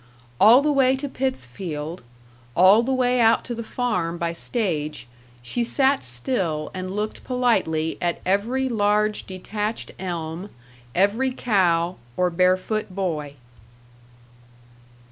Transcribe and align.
All 0.39 0.63
the 0.63 0.71
way 0.71 0.95
to 0.95 1.07
Pittsfield, 1.07 2.01
all 2.55 2.81
the 2.81 2.91
way 2.91 3.19
out 3.21 3.43
to 3.45 3.53
the 3.53 3.61
farm 3.63 4.17
by 4.17 4.33
stage, 4.33 5.05
she 5.43 5.63
sat 5.63 6.03
still 6.03 6.71
and 6.73 6.95
looked 6.95 7.23
politely 7.23 7.99
at 8.01 8.19
every 8.25 8.67
large 8.67 9.27
detached 9.27 9.91
elm, 9.99 10.49
every 10.95 11.31
cow 11.31 11.97
or 12.17 12.31
barefoot 12.31 12.87
boy. 12.89 13.35